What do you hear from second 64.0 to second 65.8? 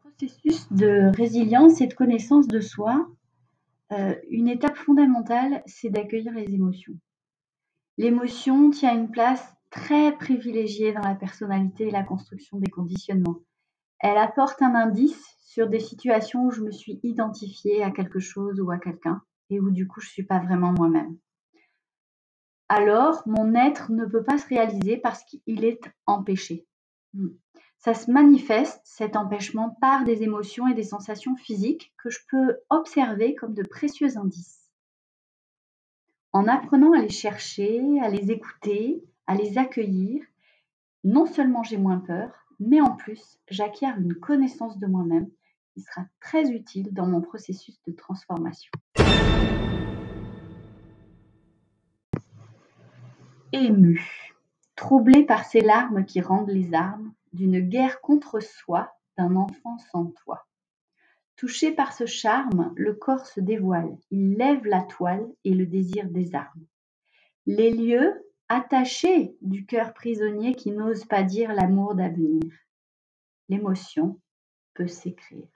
il lève la toile et le